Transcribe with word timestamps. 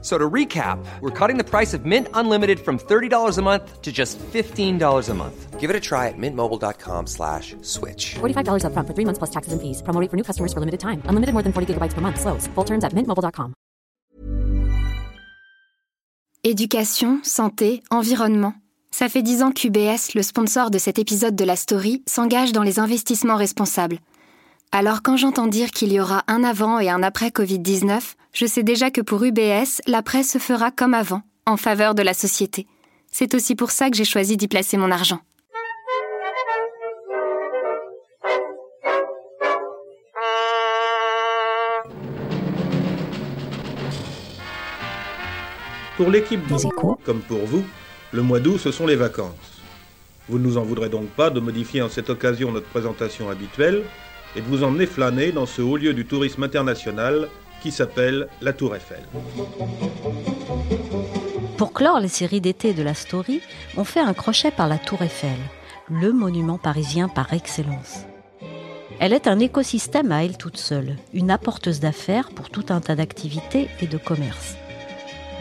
So 0.00 0.16
to 0.16 0.30
recap, 0.30 0.78
we're 1.00 1.10
cutting 1.10 1.38
the 1.38 1.44
price 1.44 1.74
of 1.74 1.84
Mint 1.84 2.06
Unlimited 2.14 2.60
from 2.60 2.78
$30 2.78 3.36
a 3.36 3.42
month 3.42 3.82
to 3.82 3.90
just 3.90 4.16
$15 4.32 5.08
a 5.08 5.14
month. 5.14 5.58
Give 5.58 5.70
it 5.70 5.74
a 5.74 5.80
try 5.80 6.06
at 6.06 6.14
mintmobile.com 6.16 7.08
slash 7.08 7.56
switch. 7.62 8.14
$45 8.20 8.62
upfront 8.62 8.86
for 8.86 8.94
three 8.94 9.04
months 9.04 9.18
plus 9.18 9.30
taxes 9.30 9.52
and 9.52 9.60
fees. 9.60 9.82
Promo 9.82 10.00
rate 10.00 10.08
for 10.08 10.16
new 10.16 10.22
customers 10.22 10.52
for 10.52 10.60
limited 10.60 10.78
time. 10.78 11.02
Unlimited 11.08 11.32
more 11.34 11.42
than 11.42 11.52
40 11.52 11.74
gigabytes 11.74 11.94
per 11.94 12.00
month. 12.00 12.20
Slows. 12.20 12.46
Full 12.54 12.64
terms 12.64 12.84
at 12.84 12.92
mintmobile.com. 12.94 13.54
Éducation, 16.44 17.18
santé, 17.24 17.82
environnement. 17.90 18.54
Ça 18.92 19.08
fait 19.08 19.22
dix 19.22 19.42
ans 19.42 19.50
qu'UBS, 19.50 20.14
le 20.14 20.22
sponsor 20.22 20.70
de 20.70 20.78
cet 20.78 20.98
épisode 20.98 21.34
de 21.34 21.44
la 21.44 21.56
story, 21.56 22.02
s'engage 22.06 22.52
dans 22.52 22.62
les 22.62 22.78
investissements 22.78 23.36
responsables. 23.36 23.98
Alors 24.70 25.00
quand 25.02 25.16
j'entends 25.16 25.46
dire 25.46 25.70
qu'il 25.70 25.94
y 25.94 25.98
aura 25.98 26.24
un 26.26 26.44
avant 26.44 26.78
et 26.78 26.90
un 26.90 27.02
après 27.02 27.28
Covid-19, 27.28 28.00
je 28.34 28.44
sais 28.44 28.62
déjà 28.62 28.90
que 28.90 29.00
pour 29.00 29.24
UBS, 29.24 29.80
l'après 29.86 30.22
se 30.22 30.36
fera 30.36 30.70
comme 30.70 30.92
avant, 30.92 31.22
en 31.46 31.56
faveur 31.56 31.94
de 31.94 32.02
la 32.02 32.12
société. 32.12 32.66
C'est 33.10 33.34
aussi 33.34 33.54
pour 33.54 33.70
ça 33.70 33.88
que 33.88 33.96
j'ai 33.96 34.04
choisi 34.04 34.36
d'y 34.36 34.46
placer 34.46 34.76
mon 34.76 34.90
argent. 34.90 35.20
Pour 45.96 46.10
l'équipe 46.10 46.46
Des 46.46 46.66
échos. 46.66 46.98
comme 47.06 47.22
pour 47.22 47.44
vous, 47.46 47.64
le 48.12 48.22
mois 48.22 48.38
d'août, 48.38 48.58
ce 48.58 48.70
sont 48.70 48.86
les 48.86 48.96
vacances. 48.96 49.62
Vous 50.28 50.38
ne 50.38 50.44
nous 50.44 50.58
en 50.58 50.62
voudrez 50.62 50.90
donc 50.90 51.08
pas 51.08 51.30
de 51.30 51.40
modifier 51.40 51.80
en 51.80 51.88
cette 51.88 52.10
occasion 52.10 52.52
notre 52.52 52.68
présentation 52.68 53.30
habituelle 53.30 53.82
et 54.36 54.40
de 54.40 54.46
vous 54.46 54.62
emmener 54.62 54.86
flâner 54.86 55.32
dans 55.32 55.46
ce 55.46 55.62
haut 55.62 55.76
lieu 55.76 55.94
du 55.94 56.04
tourisme 56.04 56.42
international 56.42 57.28
qui 57.62 57.70
s'appelle 57.70 58.28
la 58.40 58.52
Tour 58.52 58.76
Eiffel. 58.76 59.02
Pour 61.56 61.72
clore 61.72 62.00
les 62.00 62.08
séries 62.08 62.40
d'été 62.40 62.72
de 62.72 62.82
la 62.82 62.94
Story, 62.94 63.40
on 63.76 63.84
fait 63.84 64.00
un 64.00 64.14
crochet 64.14 64.50
par 64.50 64.68
la 64.68 64.78
Tour 64.78 65.02
Eiffel, 65.02 65.38
le 65.90 66.12
monument 66.12 66.58
parisien 66.58 67.08
par 67.08 67.32
excellence. 67.32 68.04
Elle 69.00 69.12
est 69.12 69.28
un 69.28 69.38
écosystème 69.38 70.10
à 70.10 70.24
elle 70.24 70.36
toute 70.36 70.56
seule, 70.56 70.96
une 71.12 71.30
apporteuse 71.30 71.80
d'affaires 71.80 72.30
pour 72.30 72.50
tout 72.50 72.66
un 72.70 72.80
tas 72.80 72.96
d'activités 72.96 73.68
et 73.80 73.86
de 73.86 73.98
commerces. 73.98 74.56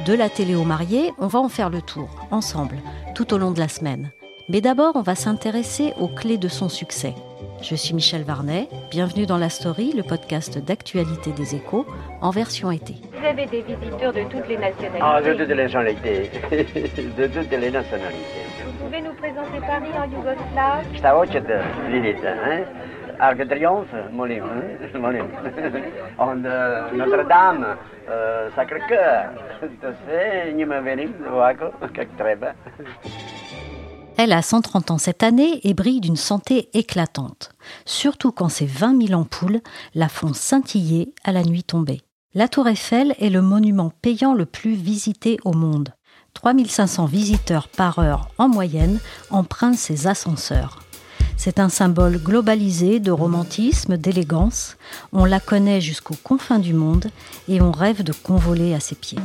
De 0.05 0.13
la 0.13 0.29
télé 0.29 0.55
aux 0.55 0.63
mariés, 0.63 1.11
on 1.17 1.27
va 1.27 1.39
en 1.39 1.49
faire 1.49 1.71
le 1.71 1.81
tour, 1.81 2.27
ensemble, 2.29 2.77
tout 3.15 3.33
au 3.33 3.39
long 3.39 3.51
de 3.51 3.59
la 3.59 3.67
semaine. 3.67 4.11
Mais 4.47 4.61
d'abord, 4.61 4.95
on 4.95 5.01
va 5.01 5.15
s'intéresser 5.15 5.93
aux 5.99 6.07
clés 6.07 6.37
de 6.37 6.47
son 6.47 6.69
succès. 6.69 7.15
Je 7.61 7.75
suis 7.75 7.93
Michel 7.93 8.23
Varnet, 8.23 8.67
bienvenue 8.91 9.25
dans 9.25 9.37
La 9.37 9.49
Story, 9.49 9.91
le 9.91 10.03
podcast 10.03 10.57
d'actualité 10.63 11.31
des 11.31 11.55
échos, 11.55 11.85
en 12.21 12.29
version 12.29 12.69
été. 12.71 12.95
Vous 13.13 13.25
avez 13.25 13.45
des 13.47 13.61
visiteurs 13.61 14.13
de 14.13 14.21
toutes 14.29 14.47
les 14.47 14.57
nationalités. 14.57 15.01
Ah, 15.01 15.21
de 15.21 15.33
toutes 15.33 15.47
les 15.49 15.55
nationalités. 15.55 16.31
de 16.51 17.27
toutes 17.27 17.51
les 17.51 17.71
nationalités. 17.71 18.45
Vous 18.65 18.85
pouvez 18.85 19.01
nous 19.01 19.13
présenter 19.13 19.59
Paris 19.59 19.91
en 19.97 20.03
Yougoslave 20.05 20.85
hein? 22.25 22.63
Arc 23.19 23.37
de 23.37 23.43
Triomphe, 23.45 23.87
molim, 24.13 24.43
hein? 24.43 24.99
molim. 24.99 25.25
On, 26.19 26.45
euh, 26.45 26.91
Notre-Dame, 26.93 27.75
euh, 28.09 28.49
Sacré-Cœur. 28.55 29.31
Elle 34.17 34.33
a 34.33 34.41
130 34.41 34.89
ans 34.89 34.97
cette 34.97 35.21
année 35.21 35.59
et 35.63 35.75
brille 35.75 36.01
d'une 36.01 36.15
santé 36.15 36.69
éclatante, 36.73 37.51
surtout 37.85 38.31
quand 38.31 38.49
ses 38.49 38.65
20 38.65 39.07
000 39.09 39.19
ampoules 39.19 39.61
la 39.93 40.09
font 40.09 40.33
scintiller 40.33 41.13
à 41.23 41.31
la 41.31 41.43
nuit 41.43 41.63
tombée. 41.63 42.01
La 42.33 42.47
Tour 42.47 42.67
Eiffel 42.67 43.13
est 43.19 43.29
le 43.29 43.43
monument 43.43 43.91
payant 44.01 44.33
le 44.33 44.47
plus 44.47 44.73
visité 44.73 45.37
au 45.45 45.53
monde. 45.53 45.93
3500 46.33 47.05
visiteurs 47.05 47.67
par 47.67 47.99
heure 47.99 48.29
en 48.39 48.49
moyenne 48.49 48.99
empruntent 49.29 49.77
ses 49.77 50.07
ascenseurs. 50.07 50.79
C'est 51.35 51.59
un 51.59 51.69
symbole 51.69 52.17
globalisé 52.17 52.99
de 52.99 53.11
romantisme, 53.11 53.97
d'élégance. 53.97 54.77
On 55.13 55.25
la 55.25 55.39
connaît 55.39 55.79
jusqu'aux 55.79 56.17
confins 56.23 56.59
du 56.59 56.73
monde 56.73 57.11
et 57.47 57.61
on 57.61 57.71
rêve 57.71 58.01
de 58.01 58.13
convoler 58.13 58.73
à 58.73 58.79
ses 58.79 58.95
pieds. 58.95 59.19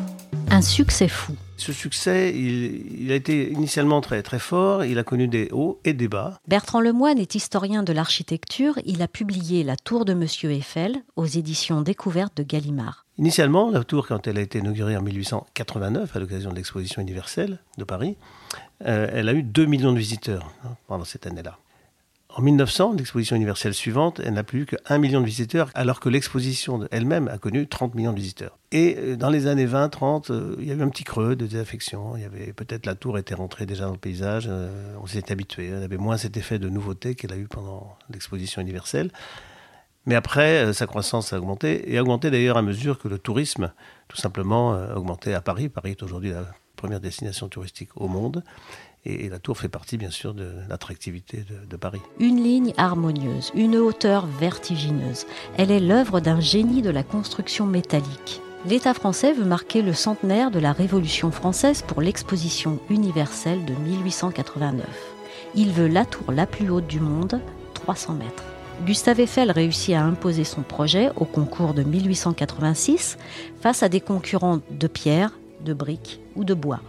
Un 0.51 0.61
succès 0.61 1.09
fou. 1.09 1.33
Ce 1.63 1.73
succès, 1.73 2.33
il, 2.35 3.03
il 3.05 3.13
a 3.13 3.15
été 3.15 3.53
initialement 3.53 4.01
très 4.01 4.21
très 4.25 4.41
fort, 4.41 4.85
il 4.85 4.99
a 4.99 5.05
connu 5.05 5.29
des 5.29 5.49
hauts 5.53 5.79
et 5.85 5.93
des 5.93 6.09
bas. 6.09 6.41
Bertrand 6.49 6.81
Lemoine 6.81 7.21
est 7.21 7.37
historien 7.37 7.85
de 7.85 7.93
l'architecture. 7.93 8.81
Il 8.85 9.01
a 9.01 9.07
publié 9.07 9.63
La 9.63 9.77
Tour 9.77 10.05
de 10.05 10.13
Monsieur 10.13 10.51
Eiffel 10.51 11.05
aux 11.15 11.27
éditions 11.27 11.81
Découvertes 11.81 12.37
de 12.37 12.43
Gallimard. 12.43 13.07
Initialement, 13.17 13.71
la 13.71 13.85
tour, 13.85 14.09
quand 14.09 14.27
elle 14.27 14.39
a 14.39 14.41
été 14.41 14.59
inaugurée 14.59 14.97
en 14.97 15.03
1889, 15.03 16.17
à 16.17 16.19
l'occasion 16.19 16.51
de 16.51 16.57
l'exposition 16.57 17.01
universelle 17.01 17.61
de 17.79 17.85
Paris, 17.85 18.17
euh, 18.85 19.07
elle 19.13 19.29
a 19.29 19.33
eu 19.33 19.45
2 19.45 19.65
millions 19.67 19.93
de 19.93 19.99
visiteurs 19.99 20.53
hein, 20.65 20.71
pendant 20.89 21.05
cette 21.05 21.29
année-là. 21.29 21.59
En 22.35 22.41
1900, 22.41 22.95
l'exposition 22.95 23.37
universelle 23.37 23.75
suivante, 23.75 24.21
elle 24.25 24.33
n'a 24.33 24.43
plus 24.43 24.65
que 24.65 24.77
1 24.89 24.97
million 24.97 25.21
de 25.21 25.27
visiteurs, 25.27 25.69
alors 25.75 26.01
que 26.01 26.09
l'exposition 26.09 26.89
elle-même 26.91 27.29
a 27.29 27.37
connu 27.37 27.67
30 27.67 27.95
millions 27.95 28.13
de 28.13 28.17
visiteurs. 28.17 28.57
Et 28.71 28.97
euh, 28.99 29.17
dans 29.17 29.29
les 29.29 29.47
années 29.47 29.67
20-30, 29.67 30.33
euh, 30.33 30.57
il 30.59 30.67
y 30.67 30.71
a 30.71 30.75
eu 30.75 30.81
un 30.81 30.89
petit 30.89 31.05
creux 31.05 31.37
de 31.37 31.47
désaffection. 31.47 32.17
Il 32.17 32.23
y 32.23 32.25
avait 32.25 32.55
peut-être 32.55 32.87
la 32.87 32.95
tour 32.95 33.19
était 33.19 33.35
rentrée 33.35 33.67
déjà 33.67 33.85
dans 33.85 33.93
le 33.93 33.99
paysage. 33.99 34.47
euh, 34.49 34.97
on 35.03 35.07
s'y 35.07 35.19
était 35.19 35.33
habitué. 35.33 35.69
Elle 35.69 35.83
avait 35.83 35.99
moins 35.99 36.17
cet 36.17 36.39
effet 36.39 36.59
de 36.59 36.71
nouveauté 36.71 37.15
qu'elle 37.15 37.33
a 37.33 37.37
eu 37.37 37.49
pendant 37.49 37.99
l'exposition 38.09 38.63
universelle. 38.63 39.11
Mais 40.07 40.15
après, 40.15 40.65
euh, 40.65 40.73
sa 40.73 40.87
croissance 40.87 41.35
a 41.35 41.39
augmenté, 41.39 41.93
et 41.93 41.99
a 41.99 42.03
augmenté 42.03 42.31
d'ailleurs 42.31 42.57
à 42.57 42.63
mesure 42.63 42.99
que 42.99 43.09
le 43.09 43.19
tourisme, 43.19 43.73
tout 44.09 44.17
simplement, 44.17 44.73
a 44.73 44.97
augmenté 44.97 45.35
à 45.35 45.43
Paris. 45.43 45.69
Paris 45.69 45.91
est 45.93 46.03
aujourd'hui 46.03 46.31
la 46.31 46.47
première 46.83 47.01
destination 47.01 47.47
touristique 47.47 47.91
au 47.95 48.09
monde, 48.09 48.43
et, 49.05 49.29
la 49.29 49.39
tour 49.39 49.57
fait 49.57 49.69
partie, 49.69 49.99
bien 49.99 50.11
sûr, 50.11 50.35
de 50.35 50.53
l'attractivité 50.69 51.45
de, 51.49 51.65
de 51.65 51.77
Paris. 51.77 52.01
Une 52.19 52.43
ligne 52.43 52.73
harmonieuse, 52.77 53.53
une 53.55 53.77
hauteur 53.77 54.27
vertigineuse. 54.27 55.27
Elle 55.57 55.71
est 55.71 55.79
l'œuvre 55.79 56.19
d'un 56.19 56.41
génie 56.41 56.83
de 56.83 56.91
la 56.91 57.05
construction 57.05 57.67
métallique. 57.67 58.41
L'État 58.67 58.95
français 58.95 59.33
veut 59.33 59.45
marquer 59.45 59.81
le 59.81 59.93
centenaire 59.93 60.51
de 60.51 60.59
la 60.59 60.73
Révolution 60.73 61.31
française 61.31 61.83
pour 61.87 62.03
l'exposition 62.03 62.81
universelle 62.91 63.65
de 63.65 63.75
1889. 63.75 64.85
Il 65.55 65.71
veut 65.71 65.89
la 65.89 66.05
tour 66.05 66.33
la 66.33 66.47
plus 66.47 66.69
haute 66.69 66.89
du 66.89 66.99
monde, 66.99 67.41
300 67.75 68.15
mètres. 68.15 68.45
Gustave 68.85 69.21
Eiffel 69.21 69.53
réussit 69.53 69.95
à 69.95 70.03
imposer 70.03 70.43
son 70.43 70.63
projet 70.63 71.11
au 71.15 71.27
concours 71.27 71.75
de 71.75 71.85
1886 71.85 73.19
face 73.61 73.85
à 73.85 73.89
des 73.89 74.01
concurrents 74.01 74.59
de 74.71 74.87
pierre, 74.89 75.31
de 75.63 75.75
briques 75.75 76.21
ou 76.37 76.45
de 76.45 76.55
bois. 76.55 76.81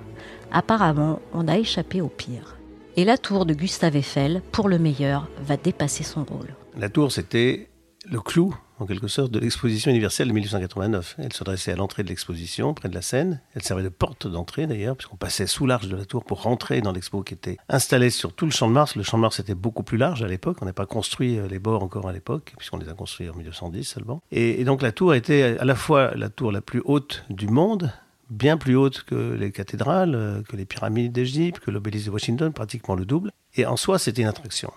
Apparemment, 0.51 1.19
on 1.33 1.47
a 1.47 1.57
échappé 1.57 2.01
au 2.01 2.09
pire. 2.09 2.57
Et 2.95 3.05
la 3.05 3.17
tour 3.17 3.45
de 3.45 3.55
Gustave 3.55 3.95
Eiffel, 3.95 4.41
pour 4.51 4.69
le 4.69 4.77
meilleur, 4.77 5.27
va 5.41 5.57
dépasser 5.57 6.03
son 6.03 6.23
rôle. 6.23 6.53
La 6.77 6.89
tour, 6.89 7.11
c'était 7.11 7.69
le 8.05 8.19
clou, 8.19 8.55
en 8.79 8.85
quelque 8.85 9.07
sorte, 9.07 9.31
de 9.31 9.39
l'exposition 9.39 9.89
universelle 9.89 10.27
de 10.27 10.33
1889. 10.33 11.15
Elle 11.17 11.33
se 11.33 11.43
dressait 11.43 11.71
à 11.71 11.75
l'entrée 11.75 12.03
de 12.03 12.09
l'exposition, 12.09 12.73
près 12.73 12.89
de 12.89 12.93
la 12.93 13.01
Seine. 13.01 13.41
Elle 13.55 13.63
servait 13.63 13.83
de 13.83 13.89
porte 13.89 14.27
d'entrée, 14.27 14.67
d'ailleurs, 14.67 14.95
puisqu'on 14.95 15.15
passait 15.15 15.47
sous 15.47 15.65
l'arche 15.65 15.87
de 15.87 15.95
la 15.95 16.05
tour 16.05 16.23
pour 16.23 16.43
rentrer 16.43 16.81
dans 16.81 16.91
l'expo 16.91 17.23
qui 17.23 17.33
était 17.33 17.57
installée 17.69 18.09
sur 18.09 18.33
tout 18.33 18.45
le 18.45 18.51
champ 18.51 18.67
de 18.67 18.73
Mars. 18.73 18.95
Le 18.95 19.03
champ 19.03 19.17
de 19.17 19.21
Mars 19.21 19.39
était 19.39 19.55
beaucoup 19.55 19.83
plus 19.83 19.97
large 19.97 20.21
à 20.21 20.27
l'époque. 20.27 20.57
On 20.61 20.65
n'a 20.65 20.73
pas 20.73 20.85
construit 20.85 21.39
euh, 21.39 21.47
les 21.47 21.59
bords 21.59 21.81
encore 21.81 22.07
à 22.07 22.13
l'époque, 22.13 22.53
puisqu'on 22.57 22.77
les 22.77 22.89
a 22.89 22.93
construits 22.93 23.29
en 23.29 23.35
1910 23.35 23.83
seulement. 23.83 24.21
Et, 24.31 24.61
et 24.61 24.65
donc 24.65 24.81
la 24.81 24.91
tour 24.91 25.15
était 25.15 25.57
à 25.59 25.65
la 25.65 25.75
fois 25.75 26.13
la 26.15 26.29
tour 26.29 26.51
la 26.51 26.61
plus 26.61 26.81
haute 26.85 27.25
du 27.29 27.47
monde, 27.47 27.91
bien 28.33 28.57
plus 28.57 28.75
haute 28.75 29.03
que 29.03 29.33
les 29.33 29.51
cathédrales, 29.51 30.15
euh, 30.15 30.41
que 30.41 30.55
les 30.55 30.65
pyramides 30.65 31.11
d'Égypte, 31.11 31.59
que 31.59 31.71
l'obélisque 31.71 32.07
de 32.07 32.11
Washington, 32.11 32.51
pratiquement 32.51 32.95
le 32.95 33.05
double. 33.05 33.31
Et 33.55 33.65
en 33.65 33.77
soi, 33.77 33.99
c'était 33.99 34.21
une 34.21 34.27
attraction. 34.27 34.71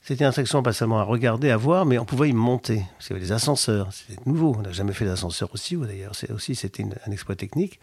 C'était 0.00 0.24
une 0.24 0.28
attraction 0.28 0.62
pas 0.62 0.72
seulement 0.72 0.98
à 0.98 1.02
regarder, 1.02 1.50
à 1.50 1.56
voir, 1.56 1.86
mais 1.86 1.98
on 1.98 2.04
pouvait 2.04 2.28
y 2.28 2.32
monter. 2.32 2.82
Avait 3.10 3.20
des 3.20 3.32
ascenseurs. 3.32 3.92
C'était 3.92 4.20
nouveau. 4.26 4.54
On 4.58 4.62
n'a 4.62 4.72
jamais 4.72 4.92
fait 4.92 5.06
d'ascenseur 5.06 5.48
aussi, 5.54 5.76
d'ailleurs. 5.76 6.14
C'est 6.14 6.30
aussi, 6.30 6.54
c'était 6.54 6.84
un 7.06 7.10
exploit 7.10 7.36
technique. 7.36 7.80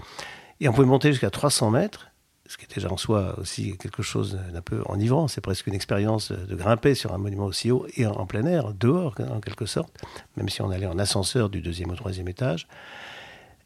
Et 0.60 0.70
on 0.70 0.74
pouvait 0.74 0.88
monter 0.88 1.10
jusqu'à 1.10 1.32
300 1.32 1.72
mètres, 1.72 2.12
ce 2.48 2.58
qui 2.58 2.66
est 2.66 2.76
déjà 2.76 2.92
en 2.92 2.98
soi 2.98 3.40
aussi 3.40 3.76
quelque 3.78 4.04
chose 4.04 4.40
d'un 4.54 4.62
peu 4.62 4.84
enivrant. 4.86 5.28
C'est 5.28 5.42
presque 5.42 5.66
une 5.66 5.74
expérience 5.74 6.32
de 6.32 6.56
grimper 6.56 6.94
sur 6.94 7.14
un 7.14 7.18
monument 7.18 7.46
aussi 7.46 7.72
haut 7.72 7.88
et 7.98 8.06
en 8.06 8.28
plein 8.28 8.46
air, 8.46 8.74
dehors, 8.74 9.16
en 9.20 9.40
quelque 9.40 9.66
sorte, 9.66 9.92
même 10.38 10.50
si 10.50 10.62
on 10.62 10.70
allait 10.70 10.86
en 10.86 11.00
ascenseur 11.00 11.50
du 11.50 11.62
deuxième 11.62 11.90
au 11.90 11.96
troisième 11.96 12.28
étage, 12.28 12.68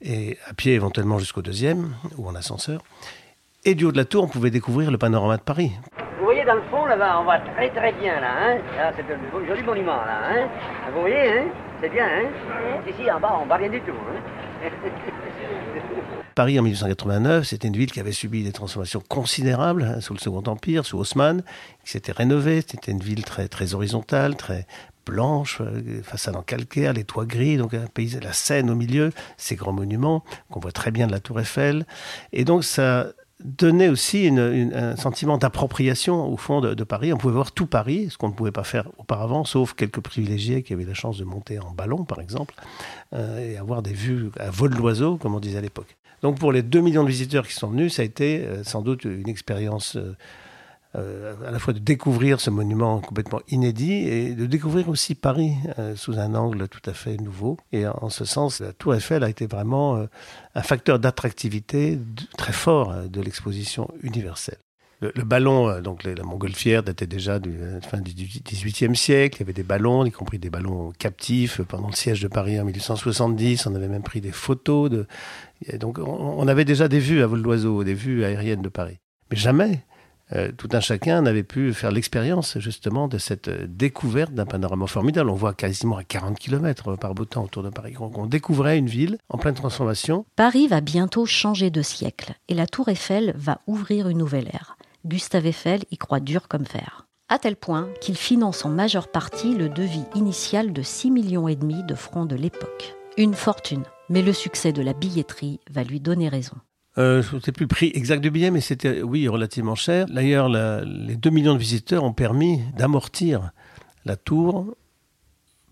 et 0.02 0.38
à 0.50 0.54
pied 0.54 0.74
éventuellement 0.74 1.20
jusqu'au 1.20 1.42
deuxième, 1.42 1.96
ou 2.18 2.28
en 2.28 2.36
ascenseur. 2.36 2.82
Et 3.64 3.76
du 3.76 3.86
haut 3.86 3.92
de 3.92 3.98
la 3.98 4.06
tour, 4.06 4.24
on 4.24 4.28
pouvait 4.28 4.52
découvrir 4.52 4.92
le 4.92 4.98
panorama 4.98 5.38
de 5.38 5.42
Paris. 5.42 5.72
Vous 6.20 6.26
voyez 6.26 6.46
dans 6.46 6.56
le 6.56 6.62
fond 6.70 6.86
là-bas, 6.86 7.20
on 7.20 7.24
voit 7.24 7.40
très 7.40 7.70
très 7.70 7.92
bien 7.94 8.20
là, 8.20 8.32
hein 8.40 8.58
Là, 8.78 8.94
c'est 8.96 9.04
un 9.04 9.48
joli 9.48 9.64
monument 9.64 9.98
là, 9.98 10.20
hein 10.30 10.48
Vous 10.94 11.02
voyez, 11.02 11.28
hein 11.30 11.46
C'est 11.82 11.90
bien, 11.90 12.06
hein 12.06 12.82
Ici 12.88 13.10
en 13.12 13.20
bas, 13.20 13.40
on 13.42 13.46
voit 13.46 13.58
rien 13.58 13.70
du 13.70 13.82
tout, 13.82 13.92
hein 13.92 14.70
Paris 16.36 16.60
en 16.60 16.64
1889, 16.64 17.46
c'était 17.46 17.70
une 17.70 17.78
ville 17.78 17.92
qui 17.92 18.02
avait 18.02 18.12
subi 18.12 18.44
des 18.44 18.52
transformations 18.52 19.02
considérables 19.08 19.84
hein, 19.84 20.02
sous 20.02 20.14
le 20.14 20.20
Second 20.20 20.44
Empire, 20.48 20.86
sous 20.86 20.98
Haussmann, 20.98 21.44
qui 21.86 21.92
s'était 21.92 22.12
rénovée. 22.12 22.62
C'était 22.68 22.92
une 22.92 23.00
ville 23.00 23.24
très, 23.24 23.48
très 23.48 23.74
horizontale, 23.74 24.36
très 24.36 24.68
blanche, 25.06 25.62
euh, 25.62 26.02
façade 26.04 26.36
en 26.36 26.42
calcaire, 26.42 26.94
les 26.94 27.04
toits 27.04 27.26
gris, 27.26 27.58
donc 27.58 27.74
un 27.74 27.88
pays, 27.88 28.18
la 28.22 28.34
Seine 28.34 28.70
au 28.70 28.76
milieu, 28.76 29.12
ces 29.38 29.56
grands 29.56 29.74
monuments 29.74 30.24
qu'on 30.50 30.60
voit 30.60 30.72
très 30.72 30.92
bien 30.92 31.08
de 31.08 31.12
la 31.12 31.20
Tour 31.20 31.40
Eiffel. 31.40 31.86
Et 32.34 32.46
donc 32.46 32.64
ça 32.64 33.08
donnait 33.44 33.90
aussi 33.90 34.30
un 34.30 34.96
sentiment 34.96 35.38
d'appropriation 35.38 36.26
au 36.26 36.38
fond 36.38 36.62
de, 36.62 36.84
Paris. 36.84 37.14
On 37.14 37.18
pouvait 37.18 37.34
voir 37.34 37.52
tout 37.52 37.66
Paris, 37.68 38.08
ce 38.10 38.18
qu'on 38.18 38.30
ne 38.30 38.34
pouvait 38.34 38.52
pas 38.52 38.64
faire 38.64 38.88
auparavant, 38.98 39.44
sauf 39.44 39.74
quelques 39.74 40.00
privilégiés 40.00 40.64
qui 40.64 40.74
avaient 40.74 40.86
la 40.86 40.94
chance 40.94 41.18
de 41.18 41.26
monter 41.26 41.60
en 41.60 41.72
ballon, 41.72 42.06
par 42.06 42.22
exemple, 42.22 42.56
euh, 43.14 43.52
et 43.52 43.58
avoir 43.58 43.82
des 43.82 43.94
vues 43.94 44.32
à 44.40 44.50
vol 44.50 44.74
d'oiseau, 44.74 45.18
comme 45.18 45.36
on 45.36 45.40
disait 45.40 45.58
à 45.58 45.62
l'époque. 45.62 45.98
Donc 46.22 46.40
pour 46.40 46.52
les 46.52 46.64
2 46.64 46.80
millions 46.80 47.04
de 47.04 47.10
visiteurs 47.10 47.46
qui 47.46 47.54
sont 47.54 47.68
venus, 47.68 47.96
ça 47.96 48.02
a 48.02 48.06
été 48.06 48.46
euh, 48.46 48.64
sans 48.64 48.82
doute 48.82 49.04
une 49.04 49.28
expérience 49.28 49.98
à 50.96 51.52
la 51.52 51.60
fois 51.60 51.74
de 51.74 51.80
découvrir 51.80 52.40
ce 52.40 52.50
monument 52.50 53.00
complètement 53.02 53.42
inédit 53.50 53.94
et 53.94 54.34
de 54.34 54.46
découvrir 54.46 54.90
aussi 54.90 55.16
Paris 55.16 55.54
sous 55.96 56.20
un 56.20 56.36
angle 56.36 56.68
tout 56.68 56.90
à 56.90 56.94
fait 56.94 57.18
nouveau. 57.18 57.58
Et 57.72 57.86
en, 57.88 58.10
ce 58.10 58.26
sens, 58.26 58.62
la 58.62 58.74
Tour 58.74 58.96
Eiffel 58.96 59.24
a 59.24 59.30
été 59.30 59.46
vraiment 59.46 60.08
un 60.56 60.62
facteur 60.62 61.00
d'attractivité 61.00 62.00
très 62.38 62.54
fort 62.54 62.94
de 63.10 63.22
l'exposition 63.22 63.90
universelle. 64.02 64.58
Le, 65.02 65.24
ballon, 65.24 65.68
euh, 65.68 65.82
donc 65.82 66.04
la 66.04 66.24
montgolfière, 66.24 66.82
datait 66.82 67.08
déjà 67.08 67.40
la 67.40 67.82
fin 67.82 68.00
du 68.00 68.14
XVIIIe 68.14 68.96
siècle. 68.96 69.38
Il 69.38 69.40
y 69.42 69.44
avait 69.44 69.54
des 69.54 69.64
ballons, 69.64 70.06
y 70.06 70.12
compris 70.12 70.40
des 70.40 70.50
ballons 70.50 70.94
captifs 70.98 71.62
pendant 71.62 71.88
le 71.88 71.96
siège 71.96 72.22
de 72.22 72.28
Paris 72.28 72.60
en 72.60 72.66
1870. 72.66 73.68
On 73.68 73.76
avait 73.76 73.90
même 73.90 74.04
pris 74.04 74.22
des 74.22 74.32
photos. 74.32 74.90
Donc 75.80 76.00
on 76.00 76.48
avait 76.48 76.66
déjà 76.66 76.88
des 76.88 77.00
vues 77.00 77.22
à 77.22 77.28
vol 77.28 77.42
d'oiseau, 77.42 77.84
des 77.84 77.94
vues 77.94 78.24
aériennes 78.24 78.62
de 78.62 78.70
Paris. 78.70 78.98
Mais 79.32 79.38
jamais 79.38 79.84
euh, 80.34 80.52
tout 80.56 80.70
un 80.72 80.80
chacun 80.80 81.22
n'avait 81.22 81.44
pu 81.44 81.74
faire 81.74 81.92
l'expérience 81.92 82.58
justement 82.60 83.08
de 83.08 83.18
cette 83.18 83.50
découverte 83.50 84.34
d'un 84.34 84.46
panorama 84.46 84.88
formidable. 84.88 85.30
On 85.30 85.36
voit 85.36 85.54
quasiment 85.54 85.98
à 85.98 86.04
40 86.04 86.40
km 86.40 86.96
par 86.96 87.14
beau 87.14 87.26
temps 87.26 87.44
autour 87.44 87.64
de 87.64 87.70
Paris. 87.70 87.96
on 88.00 88.26
découvrait 88.26 88.78
une 88.78 88.88
ville 88.88 89.18
en 89.30 89.38
pleine 89.38 89.54
transformation. 89.54 90.26
Paris 90.36 90.68
va 90.68 90.82
bientôt 90.82 91.26
changer 91.26 91.70
de 91.70 91.82
siècle 91.82 92.34
et 92.48 92.54
la 92.54 92.68
tour 92.68 92.90
Eiffel 92.90 93.34
va 93.38 93.62
ouvrir 93.68 94.10
une 94.10 94.18
nouvelle 94.18 94.48
ère. 94.48 94.78
Gustave 95.06 95.46
Eiffel 95.46 95.84
y 95.92 95.98
croit 95.98 96.20
dur 96.20 96.48
comme 96.48 96.66
fer. 96.66 97.06
À 97.30 97.40
tel 97.40 97.56
point 97.56 97.90
qu'il 98.02 98.18
finance 98.18 98.66
en 98.66 98.70
majeure 98.70 99.08
partie 99.08 99.56
le 99.56 99.70
devis 99.70 100.04
initial 100.16 100.74
de 100.74 100.82
6 100.82 101.12
millions 101.12 101.48
et 101.48 101.56
demi 101.56 101.84
de 101.84 101.96
francs 101.96 102.28
de 102.28 102.36
l'époque. 102.36 102.96
Une 103.18 103.34
fortune, 103.34 103.84
mais 104.10 104.22
le 104.22 104.34
succès 104.34 104.72
de 104.72 104.82
la 104.82 104.94
billetterie 104.94 105.60
va 105.70 105.84
lui 105.84 106.00
donner 106.00 106.30
raison. 106.30 106.58
Euh, 106.98 107.22
je 107.22 107.36
ne 107.36 107.42
sais 107.42 107.52
plus 107.52 107.64
le 107.64 107.70
prix 107.70 107.92
exact 107.94 108.22
du 108.22 108.32
billet, 108.32 108.52
mais 108.52 108.62
c'était, 108.62 109.02
oui, 109.02 109.28
relativement 109.28 109.76
cher. 109.76 110.06
D'ailleurs, 110.08 110.50
les 110.50 111.16
2 111.16 111.30
millions 111.30 111.54
de 111.54 111.60
visiteurs 111.60 112.04
ont 112.04 112.14
permis 112.14 112.62
d'amortir 112.78 113.52
la 114.06 114.16
tour 114.16 114.76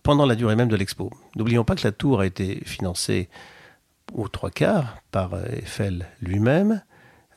pendant 0.02 0.26
la 0.26 0.36
durée 0.36 0.56
même 0.56 0.68
de 0.68 0.76
l'expo. 0.76 1.12
N'oublions 1.36 1.64
pas 1.64 1.76
que 1.76 1.88
la 1.88 1.94
tour 1.94 2.20
a 2.20 2.26
été 2.26 2.62
financée 2.66 3.30
aux 4.14 4.28
trois 4.28 4.50
quarts 4.50 4.98
par 5.12 5.34
Eiffel 5.46 6.08
lui-même, 6.22 6.82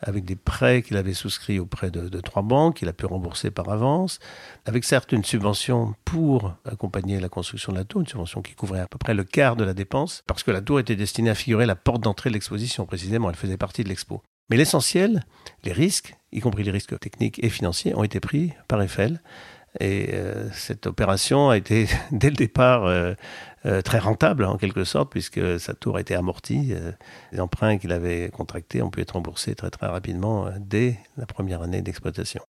avec 0.00 0.24
des 0.24 0.36
prêts 0.36 0.82
qu'il 0.82 0.96
avait 0.96 1.14
souscrits 1.14 1.58
auprès 1.58 1.90
de, 1.90 2.20
trois 2.20 2.42
banques, 2.42 2.76
qu'il 2.76 2.88
a 2.88 2.92
pu 2.92 3.06
rembourser 3.06 3.50
par 3.50 3.68
avance, 3.68 4.18
avec 4.64 4.84
certes 4.84 5.12
une 5.12 5.24
subvention 5.24 5.94
pour 6.04 6.54
accompagner 6.64 7.20
la 7.20 7.28
construction 7.28 7.72
de 7.72 7.78
la 7.78 7.84
tour, 7.84 8.00
une 8.00 8.06
subvention 8.06 8.42
qui 8.42 8.54
couvrait 8.54 8.80
à 8.80 8.86
peu 8.86 8.98
près 8.98 9.14
le 9.14 9.24
quart 9.24 9.56
de 9.56 9.64
la 9.64 9.74
dépense, 9.74 10.22
parce 10.26 10.42
que 10.42 10.50
la 10.50 10.60
tour 10.60 10.80
était 10.80 10.96
destinée 10.96 11.30
à 11.30 11.34
figurer 11.34 11.66
la 11.66 11.76
porte 11.76 12.02
d'entrée 12.02 12.30
de 12.30 12.34
l'exposition, 12.34 12.86
précisément, 12.86 13.30
elle 13.30 13.36
faisait 13.36 13.56
partie 13.56 13.84
de 13.84 13.88
l'expo. 13.88 14.22
Mais 14.48 14.56
l'essentiel, 14.56 15.24
les 15.64 15.72
risques, 15.72 16.14
y 16.32 16.40
compris 16.40 16.62
les 16.62 16.70
risques 16.70 16.98
techniques 17.00 17.42
et 17.42 17.50
financiers, 17.50 17.94
ont 17.94 18.04
été 18.04 18.20
pris 18.20 18.52
par 18.68 18.80
Eiffel. 18.80 19.20
Et 19.80 20.10
euh, 20.14 20.50
cette 20.52 20.86
opération 20.86 21.50
a 21.50 21.56
été, 21.56 21.88
dès 22.12 22.30
le 22.30 22.36
départ, 22.36 22.84
euh, 22.84 23.14
euh, 23.66 23.82
très 23.82 23.98
rentable 23.98 24.44
en 24.44 24.56
quelque 24.56 24.84
sorte, 24.84 25.10
puisque 25.10 25.58
sa 25.58 25.74
tour 25.74 25.96
a 25.96 26.00
été 26.00 26.14
amortie. 26.14 26.74
Les 27.32 27.40
emprunts 27.40 27.78
qu'il 27.78 27.92
avait 27.92 28.30
contractés 28.30 28.82
ont 28.82 28.90
pu 28.90 29.00
être 29.00 29.12
remboursés 29.12 29.54
très 29.54 29.70
très 29.70 29.86
rapidement 29.86 30.48
dès 30.58 30.98
la 31.16 31.26
première 31.26 31.62
année 31.62 31.82
d'exploitation. 31.82 32.42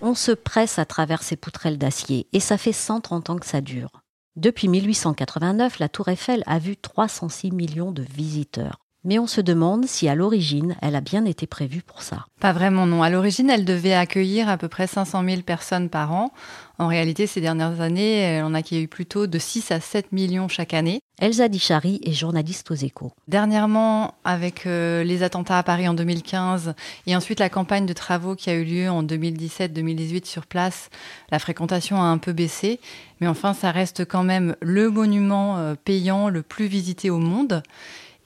On 0.00 0.14
se 0.14 0.32
presse 0.32 0.78
à 0.78 0.84
travers 0.84 1.22
ces 1.22 1.34
poutrelles 1.34 1.78
d'acier 1.78 2.28
et 2.32 2.40
ça 2.40 2.58
fait 2.58 2.72
130 2.74 3.30
ans 3.30 3.36
que 3.38 3.46
ça 3.46 3.62
dure. 3.62 3.90
Depuis 4.36 4.68
1889, 4.68 5.78
la 5.78 5.88
Tour 5.88 6.08
Eiffel 6.08 6.42
a 6.46 6.58
vu 6.58 6.76
306 6.76 7.52
millions 7.52 7.90
de 7.90 8.02
visiteurs. 8.02 8.83
Mais 9.04 9.18
on 9.18 9.26
se 9.26 9.40
demande 9.40 9.84
si 9.86 10.08
à 10.08 10.14
l'origine, 10.14 10.76
elle 10.80 10.96
a 10.96 11.00
bien 11.00 11.24
été 11.26 11.46
prévue 11.46 11.82
pour 11.82 12.02
ça. 12.02 12.24
Pas 12.40 12.52
vraiment, 12.52 12.86
non. 12.86 13.02
À 13.02 13.10
l'origine, 13.10 13.50
elle 13.50 13.64
devait 13.64 13.94
accueillir 13.94 14.48
à 14.48 14.56
peu 14.56 14.68
près 14.68 14.86
500 14.86 15.24
000 15.24 15.42
personnes 15.42 15.90
par 15.90 16.12
an. 16.12 16.32
En 16.78 16.88
réalité, 16.88 17.26
ces 17.26 17.40
dernières 17.40 17.80
années, 17.80 18.42
on 18.44 18.54
a 18.54 18.58
accueilli 18.58 18.86
plutôt 18.86 19.26
de 19.26 19.38
6 19.38 19.70
à 19.70 19.80
7 19.80 20.10
millions 20.12 20.48
chaque 20.48 20.74
année. 20.74 21.00
Elsa 21.20 21.48
Dichari 21.48 22.00
est 22.02 22.12
journaliste 22.12 22.70
aux 22.72 22.74
échos. 22.74 23.12
Dernièrement, 23.28 24.14
avec 24.24 24.66
euh, 24.66 25.04
les 25.04 25.22
attentats 25.22 25.58
à 25.58 25.62
Paris 25.62 25.86
en 25.86 25.94
2015 25.94 26.74
et 27.06 27.14
ensuite 27.14 27.38
la 27.38 27.48
campagne 27.48 27.86
de 27.86 27.92
travaux 27.92 28.34
qui 28.34 28.50
a 28.50 28.54
eu 28.54 28.64
lieu 28.64 28.90
en 28.90 29.04
2017-2018 29.04 30.24
sur 30.24 30.46
place, 30.46 30.90
la 31.30 31.38
fréquentation 31.38 31.98
a 31.98 32.06
un 32.06 32.18
peu 32.18 32.32
baissé. 32.32 32.80
Mais 33.20 33.28
enfin, 33.28 33.54
ça 33.54 33.70
reste 33.70 34.04
quand 34.04 34.24
même 34.24 34.56
le 34.60 34.90
monument 34.90 35.58
euh, 35.58 35.74
payant 35.84 36.28
le 36.28 36.42
plus 36.42 36.66
visité 36.66 37.10
au 37.10 37.18
monde. 37.18 37.62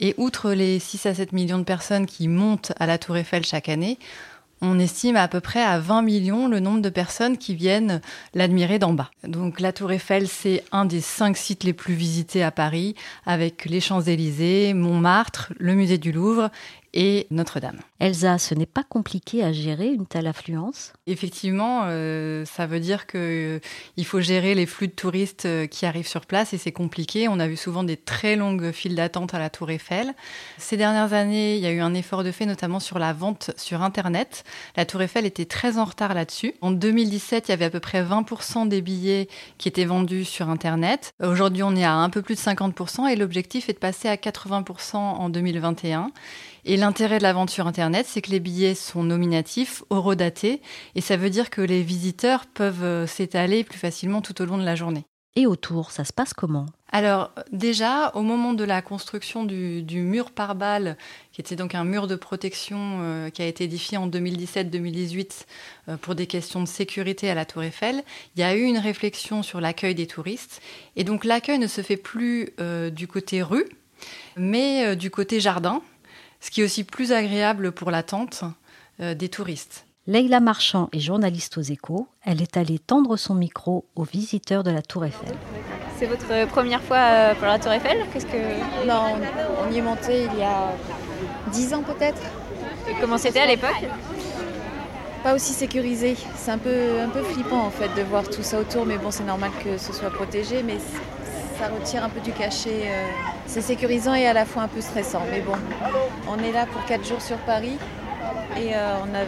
Et 0.00 0.14
outre 0.16 0.52
les 0.52 0.78
6 0.78 1.06
à 1.06 1.14
7 1.14 1.32
millions 1.32 1.58
de 1.58 1.64
personnes 1.64 2.06
qui 2.06 2.28
montent 2.28 2.72
à 2.78 2.86
la 2.86 2.98
Tour 2.98 3.16
Eiffel 3.16 3.44
chaque 3.44 3.68
année, 3.68 3.98
on 4.60 4.78
estime 4.78 5.16
à 5.16 5.28
peu 5.28 5.40
près 5.40 5.62
à 5.62 5.78
20 5.78 6.02
millions 6.02 6.48
le 6.48 6.60
nombre 6.60 6.82
de 6.82 6.88
personnes 6.88 7.38
qui 7.38 7.54
viennent 7.54 8.00
l'admirer 8.34 8.78
d'en 8.78 8.92
bas. 8.92 9.10
Donc 9.24 9.60
la 9.60 9.72
Tour 9.72 9.92
Eiffel, 9.92 10.28
c'est 10.28 10.64
un 10.72 10.84
des 10.84 11.00
cinq 11.00 11.36
sites 11.36 11.64
les 11.64 11.72
plus 11.72 11.94
visités 11.94 12.42
à 12.42 12.50
Paris, 12.50 12.94
avec 13.26 13.66
les 13.66 13.80
Champs-Élysées, 13.80 14.74
Montmartre, 14.74 15.52
le 15.58 15.74
musée 15.74 15.98
du 15.98 16.12
Louvre 16.12 16.50
et 16.98 17.28
Notre-Dame. 17.30 17.78
Elsa, 18.00 18.38
ce 18.38 18.56
n'est 18.56 18.66
pas 18.66 18.82
compliqué 18.82 19.44
à 19.44 19.52
gérer 19.52 19.86
une 19.86 20.04
telle 20.04 20.26
affluence? 20.26 20.92
Effectivement, 21.06 21.82
euh, 21.84 22.44
ça 22.44 22.66
veut 22.66 22.80
dire 22.80 23.06
qu'il 23.06 23.20
euh, 23.20 23.60
faut 24.02 24.20
gérer 24.20 24.56
les 24.56 24.66
flux 24.66 24.88
de 24.88 24.92
touristes 24.92 25.46
euh, 25.46 25.68
qui 25.68 25.86
arrivent 25.86 26.08
sur 26.08 26.26
place 26.26 26.54
et 26.54 26.58
c'est 26.58 26.72
compliqué. 26.72 27.28
On 27.28 27.38
a 27.38 27.46
vu 27.46 27.56
souvent 27.56 27.84
des 27.84 27.96
très 27.96 28.34
longues 28.34 28.72
files 28.72 28.96
d'attente 28.96 29.32
à 29.32 29.38
la 29.38 29.48
Tour 29.48 29.70
Eiffel. 29.70 30.12
Ces 30.58 30.76
dernières 30.76 31.12
années, 31.12 31.54
il 31.54 31.62
y 31.62 31.66
a 31.66 31.70
eu 31.70 31.78
un 31.78 31.94
effort 31.94 32.24
de 32.24 32.32
fait, 32.32 32.46
notamment 32.46 32.80
sur 32.80 32.98
la 32.98 33.12
vente 33.12 33.52
sur 33.56 33.82
Internet. 33.82 34.42
La 34.76 34.84
Tour 34.84 35.02
Eiffel 35.02 35.24
était 35.24 35.44
très 35.44 35.78
en 35.78 35.84
retard 35.84 36.14
là-dessus. 36.14 36.54
En 36.62 36.72
2017, 36.72 37.46
il 37.46 37.50
y 37.52 37.54
avait 37.54 37.66
à 37.66 37.70
peu 37.70 37.80
près 37.80 38.02
20% 38.02 38.66
des 38.66 38.82
billets 38.82 39.28
qui 39.58 39.68
étaient 39.68 39.84
vendus 39.84 40.24
sur 40.24 40.48
Internet. 40.48 41.12
Aujourd'hui, 41.22 41.62
on 41.62 41.76
est 41.76 41.84
à 41.84 41.94
un 41.94 42.10
peu 42.10 42.22
plus 42.22 42.34
de 42.34 42.40
50% 42.40 43.06
et 43.06 43.14
l'objectif 43.14 43.68
est 43.68 43.74
de 43.74 43.78
passer 43.78 44.08
à 44.08 44.16
80% 44.16 44.96
en 44.96 45.28
2021. 45.28 46.10
Et 46.70 46.76
l'intérêt 46.76 47.16
de 47.16 47.22
la 47.22 47.32
vente 47.32 47.48
sur 47.48 47.66
Internet, 47.66 48.04
c'est 48.06 48.20
que 48.20 48.30
les 48.30 48.40
billets 48.40 48.74
sont 48.74 49.02
nominatifs, 49.02 49.82
horodatés, 49.88 50.60
et 50.94 51.00
ça 51.00 51.16
veut 51.16 51.30
dire 51.30 51.48
que 51.48 51.62
les 51.62 51.82
visiteurs 51.82 52.44
peuvent 52.44 52.84
euh, 52.84 53.06
s'étaler 53.06 53.64
plus 53.64 53.78
facilement 53.78 54.20
tout 54.20 54.42
au 54.42 54.44
long 54.44 54.58
de 54.58 54.66
la 54.66 54.74
journée. 54.74 55.06
Et 55.34 55.46
autour, 55.46 55.92
ça 55.92 56.04
se 56.04 56.12
passe 56.12 56.34
comment? 56.34 56.66
Alors 56.92 57.30
déjà, 57.52 58.10
au 58.14 58.20
moment 58.20 58.52
de 58.52 58.64
la 58.64 58.82
construction 58.82 59.44
du, 59.44 59.82
mur 60.02 60.30
par 60.30 60.54
balle, 60.56 60.98
qui 61.32 61.40
était 61.40 61.56
donc 61.56 61.74
un 61.74 61.84
mur 61.84 62.06
de 62.06 62.16
protection 62.16 62.98
euh, 63.00 63.30
qui 63.30 63.40
a 63.40 63.46
été 63.46 63.64
édifié 63.64 63.96
en 63.96 64.06
2017-2018 64.06 65.46
euh, 65.88 65.96
pour 65.96 66.14
des 66.14 66.26
questions 66.26 66.60
de 66.60 66.68
sécurité 66.68 67.30
à 67.30 67.34
la 67.34 67.46
Tour 67.46 67.62
Eiffel, 67.62 68.04
il 68.36 68.40
y 68.40 68.42
a 68.42 68.54
eu 68.54 68.64
une 68.64 68.78
réflexion 68.78 69.42
sur 69.42 69.62
l'accueil 69.62 69.94
des 69.94 70.06
touristes. 70.06 70.60
Et 70.96 71.04
donc 71.04 71.24
l'accueil 71.24 71.58
ne 71.58 71.66
se 71.66 71.80
fait 71.80 71.96
plus 71.96 72.52
du 72.92 73.08
côté 73.08 73.40
rue, 73.40 73.64
mais 74.36 74.94
du 74.96 75.10
côté 75.10 75.40
jardin 75.40 75.80
ce 76.40 76.50
qui 76.50 76.60
est 76.60 76.64
aussi 76.64 76.84
plus 76.84 77.12
agréable 77.12 77.72
pour 77.72 77.90
l'attente 77.90 78.44
euh, 79.00 79.14
des 79.14 79.28
touristes. 79.28 79.86
Leila 80.06 80.40
Marchand 80.40 80.88
est 80.92 81.00
journaliste 81.00 81.58
aux 81.58 81.62
échos. 81.62 82.08
Elle 82.24 82.40
est 82.40 82.56
allée 82.56 82.78
tendre 82.78 83.16
son 83.16 83.34
micro 83.34 83.84
aux 83.94 84.04
visiteurs 84.04 84.64
de 84.64 84.70
la 84.70 84.80
Tour 84.80 85.04
Eiffel. 85.04 85.34
C'est 85.98 86.06
votre 86.06 86.48
première 86.48 86.80
fois 86.80 86.96
euh, 86.96 87.34
pour 87.34 87.46
la 87.46 87.58
Tour 87.58 87.72
Eiffel? 87.72 88.06
Qu'est-ce 88.12 88.24
que... 88.24 88.86
Non, 88.86 89.16
on 89.66 89.70
y 89.70 89.78
est 89.78 89.82
monté 89.82 90.26
il 90.32 90.38
y 90.38 90.42
a 90.42 90.72
dix 91.52 91.74
ans 91.74 91.82
peut-être. 91.82 92.22
Et 92.88 92.94
comment 93.00 93.18
c'était 93.18 93.40
à 93.40 93.46
l'époque? 93.46 93.84
Pas 95.22 95.34
aussi 95.34 95.52
sécurisé. 95.52 96.16
C'est 96.36 96.52
un 96.52 96.58
peu, 96.58 97.00
un 97.00 97.10
peu 97.10 97.22
flippant 97.22 97.66
en 97.66 97.70
fait 97.70 97.92
de 97.94 98.02
voir 98.02 98.26
tout 98.28 98.42
ça 98.42 98.60
autour, 98.60 98.86
mais 98.86 98.96
bon 98.96 99.10
c'est 99.10 99.24
normal 99.24 99.50
que 99.62 99.76
ce 99.76 99.92
soit 99.92 100.10
protégé, 100.10 100.62
mais 100.62 100.78
ça 101.58 101.68
retire 101.68 102.04
un 102.04 102.08
peu 102.08 102.20
du 102.20 102.32
cachet. 102.32 102.84
Euh, 102.86 103.06
c'est 103.48 103.62
sécurisant 103.62 104.14
et 104.14 104.26
à 104.26 104.34
la 104.34 104.44
fois 104.44 104.62
un 104.62 104.68
peu 104.68 104.80
stressant. 104.80 105.22
Mais 105.30 105.40
bon, 105.40 105.54
on 106.28 106.38
est 106.38 106.52
là 106.52 106.66
pour 106.66 106.84
4 106.84 107.04
jours 107.04 107.22
sur 107.22 107.38
Paris 107.38 107.78
et 108.56 108.76
euh, 108.76 108.96
on 109.02 109.14
a 109.14 109.22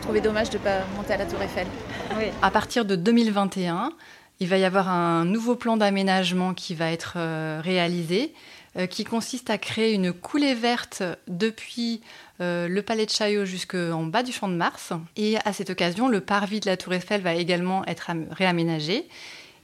trouvé 0.00 0.20
dommage 0.20 0.48
de 0.50 0.58
ne 0.58 0.62
pas 0.62 0.78
monter 0.96 1.12
à 1.12 1.16
la 1.18 1.26
Tour 1.26 1.42
Eiffel. 1.42 1.66
À 2.40 2.50
partir 2.50 2.84
de 2.84 2.94
2021, 2.96 3.92
il 4.40 4.48
va 4.48 4.58
y 4.58 4.64
avoir 4.64 4.88
un 4.88 5.24
nouveau 5.24 5.56
plan 5.56 5.76
d'aménagement 5.76 6.54
qui 6.54 6.74
va 6.74 6.92
être 6.92 7.14
euh, 7.16 7.60
réalisé, 7.62 8.32
euh, 8.78 8.86
qui 8.86 9.04
consiste 9.04 9.50
à 9.50 9.58
créer 9.58 9.92
une 9.92 10.12
coulée 10.12 10.54
verte 10.54 11.02
depuis 11.26 12.00
le 12.40 12.80
palais 12.82 13.04
de 13.04 13.10
Chaillot 13.10 13.44
jusqu'en 13.44 14.04
bas 14.04 14.22
du 14.22 14.30
champ 14.30 14.46
de 14.46 14.54
Mars. 14.54 14.92
Et 15.16 15.38
à 15.44 15.52
cette 15.52 15.70
occasion, 15.70 16.06
le 16.06 16.20
parvis 16.20 16.60
de 16.60 16.66
la 16.66 16.76
Tour 16.76 16.94
Eiffel 16.94 17.20
va 17.20 17.34
également 17.34 17.84
être 17.86 18.12
réaménagé. 18.30 19.08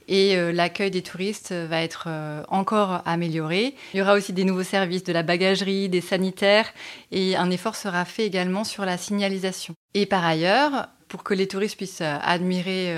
Et 0.07 0.35
l'accueil 0.51 0.91
des 0.91 1.01
touristes 1.01 1.51
va 1.51 1.81
être 1.81 2.07
encore 2.49 3.01
amélioré. 3.05 3.73
Il 3.93 3.97
y 3.97 4.01
aura 4.01 4.13
aussi 4.13 4.33
des 4.33 4.43
nouveaux 4.43 4.63
services, 4.63 5.03
de 5.03 5.13
la 5.13 5.23
bagagerie, 5.23 5.89
des 5.89 6.01
sanitaires, 6.01 6.71
et 7.11 7.35
un 7.35 7.49
effort 7.49 7.75
sera 7.75 8.05
fait 8.05 8.25
également 8.25 8.63
sur 8.63 8.85
la 8.85 8.97
signalisation. 8.97 9.73
Et 9.95 10.05
par 10.05 10.23
ailleurs, 10.23 10.89
pour 11.07 11.23
que 11.23 11.33
les 11.33 11.47
touristes 11.47 11.77
puissent 11.77 12.01
admirer 12.01 12.93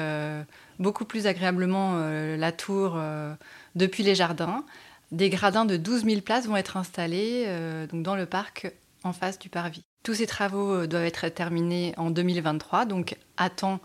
beaucoup 0.80 1.06
plus 1.06 1.28
agréablement 1.28 1.94
euh, 1.96 2.38
la 2.38 2.52
tour 2.52 2.94
euh, 2.96 3.34
depuis 3.76 4.04
les 4.04 4.16
jardins. 4.16 4.64
Des 5.12 5.30
gradins 5.30 5.66
de 5.66 5.78
12 5.78 6.04
000 6.04 6.22
places 6.22 6.48
vont 6.48 6.58
être 6.58 6.78
installés 6.78 7.46
euh, 7.48 7.88
donc 7.88 8.04
dans 8.04 8.16
le 8.16 8.26
parc 8.26 8.72
en 9.04 9.14
face 9.14 9.40
du 9.40 9.50
parvis. 9.50 9.84
Tous 10.04 10.16
ces 10.16 10.28
travaux 10.28 10.86
doivent 10.86 11.06
être 11.06 11.28
terminés 11.30 11.94
en 11.98 12.12
2023, 12.12 12.86
donc 12.86 13.16
à 13.38 13.50
temps 13.50 13.80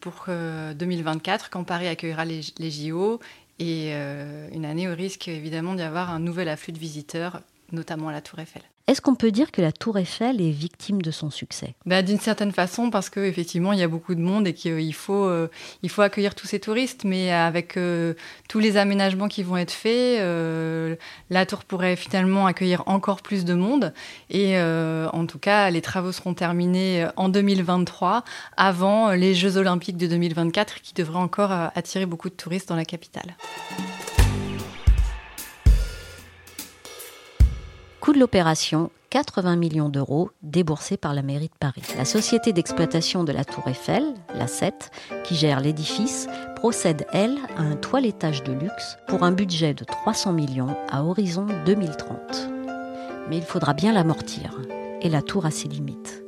pour 0.00 0.26
2024 0.28 1.50
quand 1.50 1.64
Paris 1.64 1.88
accueillera 1.88 2.24
les, 2.24 2.70
JO 2.70 3.20
et 3.58 3.92
une 3.92 4.64
année 4.64 4.88
au 4.88 4.94
risque 4.94 5.28
évidemment 5.28 5.74
d'y 5.74 5.82
avoir 5.82 6.10
un 6.10 6.18
nouvel 6.18 6.48
afflux 6.48 6.72
de 6.72 6.78
visiteurs, 6.78 7.42
notamment 7.72 8.08
à 8.08 8.12
la 8.12 8.20
Tour 8.20 8.38
Eiffel. 8.38 8.62
Est-ce 8.88 9.00
qu'on 9.00 9.16
peut 9.16 9.32
dire 9.32 9.50
que 9.50 9.60
la 9.60 9.72
Tour 9.72 9.98
Eiffel 9.98 10.40
est 10.40 10.52
victime 10.52 11.02
de 11.02 11.10
son 11.10 11.28
succès? 11.28 11.74
Bah, 11.86 12.02
D'une 12.02 12.20
certaine 12.20 12.52
façon, 12.52 12.88
parce 12.88 13.10
qu'effectivement, 13.10 13.72
il 13.72 13.80
y 13.80 13.82
a 13.82 13.88
beaucoup 13.88 14.14
de 14.14 14.20
monde 14.20 14.46
et 14.46 14.54
qu'il 14.54 14.94
faut, 14.94 15.24
euh, 15.24 15.50
il 15.82 15.90
faut 15.90 16.02
accueillir 16.02 16.36
tous 16.36 16.46
ces 16.46 16.60
touristes, 16.60 17.02
mais 17.02 17.32
avec 17.32 17.76
euh, 17.76 18.14
tous 18.48 18.60
les 18.60 18.76
aménagements 18.76 19.26
qui 19.26 19.42
vont 19.42 19.56
être 19.56 19.72
faits, 19.72 20.20
euh, 20.20 20.94
la 21.30 21.46
tour 21.46 21.64
pourrait 21.64 21.96
finalement 21.96 22.46
accueillir 22.46 22.84
encore 22.86 23.22
plus 23.22 23.44
de 23.44 23.54
monde. 23.54 23.92
Et 24.30 24.56
en 24.56 25.26
tout 25.26 25.38
cas, 25.38 25.70
les 25.70 25.80
travaux 25.80 26.12
seront 26.12 26.34
terminés 26.34 27.06
en 27.16 27.28
2023, 27.28 28.22
avant 28.56 29.10
les 29.10 29.34
Jeux 29.34 29.56
olympiques 29.56 29.96
de 29.96 30.06
2024, 30.06 30.80
qui 30.80 30.94
devraient 30.94 31.18
encore 31.18 31.50
attirer 31.74 32.06
beaucoup 32.06 32.28
de 32.28 32.34
touristes 32.34 32.68
dans 32.68 32.76
la 32.76 32.84
capitale. 32.84 33.36
Coût 38.06 38.12
de 38.12 38.20
l'opération 38.20 38.92
80 39.10 39.56
millions 39.56 39.88
d'euros 39.88 40.30
déboursés 40.40 40.96
par 40.96 41.12
la 41.12 41.22
mairie 41.22 41.48
de 41.48 41.58
Paris. 41.58 41.82
La 41.98 42.04
société 42.04 42.52
d'exploitation 42.52 43.24
de 43.24 43.32
la 43.32 43.44
Tour 43.44 43.66
Eiffel, 43.66 44.14
la 44.32 44.46
7, 44.46 44.92
qui 45.24 45.34
gère 45.34 45.58
l'édifice, 45.58 46.28
procède, 46.54 47.04
elle, 47.12 47.36
à 47.56 47.62
un 47.62 47.74
toilettage 47.74 48.44
de 48.44 48.52
luxe 48.52 48.96
pour 49.08 49.24
un 49.24 49.32
budget 49.32 49.74
de 49.74 49.82
300 49.82 50.34
millions 50.34 50.76
à 50.88 51.02
horizon 51.02 51.48
2030. 51.66 52.48
Mais 53.28 53.38
il 53.38 53.42
faudra 53.42 53.74
bien 53.74 53.92
l'amortir, 53.92 54.56
et 55.00 55.08
la 55.08 55.20
tour 55.20 55.44
a 55.44 55.50
ses 55.50 55.66
limites. 55.66 56.22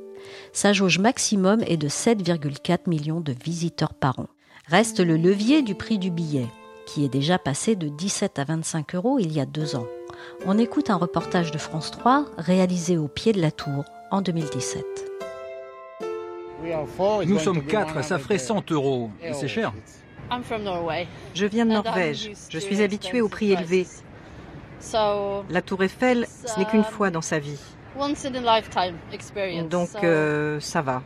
Sa 0.53 0.73
jauge 0.73 0.99
maximum 0.99 1.61
est 1.65 1.77
de 1.77 1.89
7,4 1.89 2.89
millions 2.91 3.21
de 3.21 3.37
visiteurs 3.45 3.95
par 3.95 4.19
an. 4.19 4.27
Reste 4.67 4.99
le 4.99 5.17
levier 5.17 5.63
du 5.63 5.77
prix 5.77 6.01
du 6.01 6.11
billet, 6.11 6.49
qui 6.87 7.05
est 7.05 7.09
déjà 7.09 7.39
passé 7.39 7.77
de 7.77 7.87
17 7.87 8.41
à 8.41 8.45
25 8.47 8.97
euros 8.97 9.21
il 9.21 9.33
y 9.33 9.39
a 9.39 9.47
deux 9.47 9.77
ans 9.77 9.87
on 10.47 10.59
écoute 10.59 10.91
un 10.91 10.97
reportage 10.97 11.51
de 11.51 11.59
France 11.59 11.91
3 11.91 12.27
réalisé 12.39 12.97
au 12.97 13.09
pied 13.09 13.33
de 13.33 13.41
la 13.41 13.51
tour 13.51 13.85
en 14.11 14.21
2017. 14.23 14.85
Nous 17.27 17.39
sommes 17.39 17.65
quatre, 17.65 18.03
ça 18.05 18.19
ferait 18.19 18.39
100 18.39 18.71
euros. 18.73 19.11
C'est 19.33 19.49
cher. 19.49 19.73
Je 21.35 21.47
viens 21.47 21.67
de 21.67 21.73
Norvège. 21.73 22.33
Je 22.51 22.59
suis 22.59 22.83
habitué 22.83 23.21
au 23.21 23.29
prix 23.29 23.53
élevé. 23.53 23.87
La 25.51 25.63
tour 25.63 25.83
Eiffel, 25.83 26.27
ce 26.47 26.59
n'est 26.59 26.67
qu'une 26.67 26.85
fois 26.85 27.11
dans 27.11 27.23
sa 27.23 27.39
vie. 27.39 27.59
Donc 29.69 29.89
euh, 30.05 30.61
ça 30.61 30.83
va. 30.83 31.03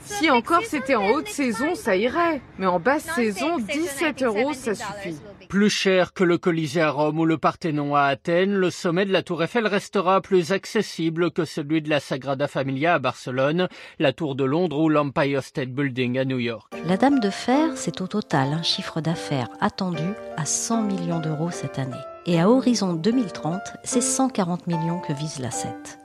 Si 0.00 0.30
encore 0.30 0.62
c'était 0.64 0.96
en 0.96 1.10
haute 1.10 1.28
saison, 1.28 1.74
ça 1.74 1.94
irait. 1.96 2.40
Mais 2.58 2.66
en 2.66 2.80
basse 2.80 3.04
saison, 3.14 3.58
17 3.58 4.22
euros, 4.22 4.52
ça 4.54 4.74
suffit. 4.74 5.18
Plus 5.48 5.70
cher 5.70 6.12
que 6.12 6.24
le 6.24 6.38
Colisée 6.38 6.80
à 6.80 6.90
Rome 6.90 7.20
ou 7.20 7.24
le 7.24 7.38
Parthénon 7.38 7.94
à 7.94 8.02
Athènes, 8.02 8.54
le 8.54 8.70
sommet 8.70 9.04
de 9.04 9.12
la 9.12 9.22
Tour 9.22 9.44
Eiffel 9.44 9.66
restera 9.66 10.20
plus 10.20 10.50
accessible 10.50 11.30
que 11.30 11.44
celui 11.44 11.82
de 11.82 11.88
la 11.88 12.00
Sagrada 12.00 12.48
Familia 12.48 12.94
à 12.94 12.98
Barcelone, 12.98 13.68
la 14.00 14.12
Tour 14.12 14.34
de 14.34 14.44
Londres 14.44 14.80
ou 14.80 14.88
l'Empire 14.88 15.44
State 15.44 15.70
Building 15.70 16.18
à 16.18 16.24
New 16.24 16.38
York. 16.38 16.72
La 16.84 16.96
Dame 16.96 17.20
de 17.20 17.30
Fer, 17.30 17.70
c'est 17.76 18.00
au 18.00 18.08
total 18.08 18.52
un 18.52 18.62
chiffre 18.62 19.00
d'affaires 19.00 19.48
attendu 19.60 20.04
à 20.36 20.44
100 20.44 20.82
millions 20.82 21.20
d'euros 21.20 21.50
cette 21.50 21.78
année. 21.78 21.94
Et 22.26 22.40
à 22.40 22.50
horizon 22.50 22.92
2030, 22.94 23.60
c'est 23.84 24.00
140 24.00 24.66
millions 24.66 25.00
que 25.00 25.12
vise 25.12 25.38
la 25.38 25.52
7 25.52 26.00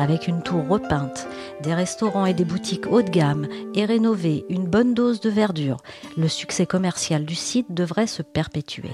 avec 0.00 0.28
une 0.28 0.42
tour 0.42 0.66
repeinte, 0.68 1.28
des 1.62 1.74
restaurants 1.74 2.26
et 2.26 2.34
des 2.34 2.44
boutiques 2.44 2.86
haut 2.90 3.02
de 3.02 3.10
gamme 3.10 3.46
et 3.74 3.84
rénovée, 3.84 4.44
une 4.48 4.66
bonne 4.66 4.94
dose 4.94 5.20
de 5.20 5.30
verdure, 5.30 5.78
le 6.16 6.28
succès 6.28 6.66
commercial 6.66 7.24
du 7.24 7.34
site 7.34 7.72
devrait 7.72 8.06
se 8.06 8.22
perpétuer. 8.22 8.90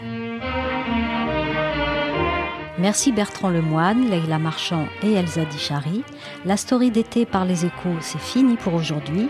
Merci 2.78 3.12
Bertrand 3.12 3.50
Lemoine, 3.50 4.10
Leila 4.10 4.38
Marchand 4.38 4.86
et 5.02 5.12
Elsa 5.12 5.44
Dichari. 5.44 6.02
La 6.44 6.56
story 6.56 6.90
d'été 6.90 7.24
par 7.24 7.44
les 7.44 7.64
échos, 7.64 7.96
c'est 8.00 8.20
fini 8.20 8.56
pour 8.56 8.74
aujourd'hui. 8.74 9.28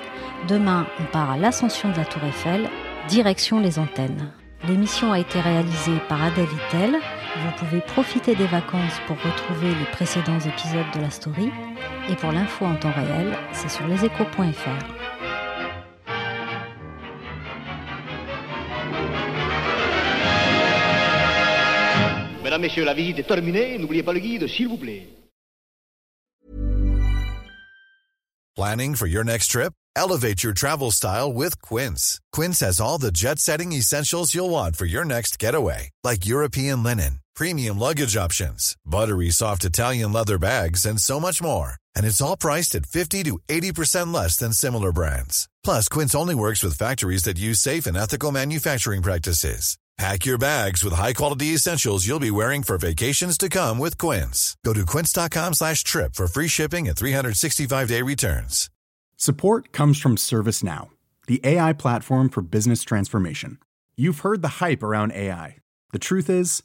Demain, 0.49 0.87
on 0.99 1.05
part 1.13 1.31
à 1.31 1.37
l'ascension 1.37 1.91
de 1.91 1.97
la 1.97 2.07
Tour 2.07 2.25
Eiffel, 2.25 2.69
direction 3.09 3.61
les 3.61 3.79
antennes. 3.79 4.33
L'émission 4.67 5.13
a 5.13 5.19
été 5.19 5.41
réalisée 5.41 5.99
par 6.09 6.23
Adèle 6.23 6.49
Itel. 6.69 6.97
Vous 7.37 7.51
pouvez 7.59 7.81
profiter 7.81 8.37
des 8.37 8.47
vacances 8.47 9.01
pour 9.09 9.17
retrouver 9.17 9.75
les 9.75 9.87
précédents 9.91 10.39
épisodes 10.39 10.87
de 10.95 11.01
la 11.01 11.11
story. 11.11 11.51
Et 12.09 12.15
pour 12.15 12.31
l'info 12.31 12.65
en 12.65 12.77
temps 12.77 12.93
réel, 12.93 13.37
c'est 13.53 13.69
sur 13.69 13.87
leséchos.fr. 13.89 14.85
Mesdames, 22.45 22.61
Messieurs, 22.61 22.85
la 22.85 22.95
visite 22.95 23.19
est 23.19 23.25
terminée. 23.25 23.79
N'oubliez 23.79 24.05
pas 24.05 24.13
le 24.13 24.21
guide, 24.21 24.47
s'il 24.47 24.69
vous 24.69 24.77
plaît. 24.77 25.09
Planning 28.55 28.95
for 28.95 29.09
your 29.09 29.25
next 29.25 29.49
trip? 29.51 29.73
Elevate 29.97 30.45
your 30.45 30.55
travel 30.55 30.93
style 30.93 31.33
with 31.33 31.61
Quince. 31.61 32.21
Quince 32.33 32.61
has 32.61 32.81
all 32.81 32.99
the 32.99 33.11
jet 33.11 33.41
setting 33.41 33.73
essentials 33.73 34.33
you'll 34.33 34.51
want 34.51 34.77
for 34.77 34.87
your 34.87 35.05
next 35.05 35.41
getaway, 35.41 35.91
like 36.05 36.25
European 36.25 36.85
linen 36.85 37.19
premium 37.35 37.79
luggage 37.79 38.17
options, 38.17 38.77
buttery 38.87 39.31
soft 39.31 39.65
Italian 39.65 40.13
leather 40.13 40.39
bags, 40.39 40.87
and 40.87 41.01
so 41.01 41.21
much 41.21 41.43
more. 41.43 41.75
And 41.95 42.07
it's 42.07 42.21
all 42.21 42.37
priced 42.37 42.75
at 42.75 42.87
50 42.87 43.25
to 43.25 43.39
80% 43.49 44.15
less 44.15 44.39
than 44.39 44.53
similar 44.53 44.93
brands. 44.93 45.49
Plus, 45.63 45.89
Quince 45.89 46.15
only 46.15 46.35
works 46.35 46.63
with 46.63 46.79
factories 46.79 47.25
that 47.25 47.39
use 47.39 47.61
safe 47.61 47.87
and 47.87 47.97
ethical 47.97 48.33
manufacturing 48.33 49.03
practices. 49.03 49.77
Pack 49.97 50.27
your 50.27 50.39
bags 50.39 50.83
with 50.83 50.93
high-quality 50.93 51.55
essentials 51.55 52.05
you'll 52.05 52.19
be 52.19 52.31
wearing 52.31 52.65
for 52.65 52.77
vacations 52.79 53.39
to 53.39 53.49
come 53.49 53.79
with 53.79 53.97
Quince. 53.97 54.57
Go 54.65 54.73
to 54.73 54.85
quince.com 54.85 55.55
slash 55.55 55.85
trip 55.85 56.15
for 56.15 56.27
free 56.27 56.49
shipping 56.49 56.89
and 56.89 56.97
365-day 56.97 58.03
returns. 58.03 58.71
Support 59.17 59.71
comes 59.71 60.01
from 60.01 60.17
ServiceNow, 60.17 60.89
the 61.29 61.41
AI 61.45 61.73
platform 61.75 62.29
for 62.29 62.43
business 62.43 62.83
transformation. 62.83 63.59
You've 63.97 64.21
heard 64.21 64.43
the 64.43 64.59
hype 64.61 64.83
around 64.83 65.13
AI. 65.13 65.59
The 65.93 66.01
truth 66.01 66.29
is, 66.29 66.65